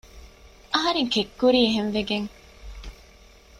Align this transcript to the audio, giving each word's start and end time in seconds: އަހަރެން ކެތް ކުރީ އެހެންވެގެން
އަހަރެން 0.73 1.09
ކެތް 1.13 1.33
ކުރީ 1.39 1.59
އެހެންވެގެން 1.65 2.27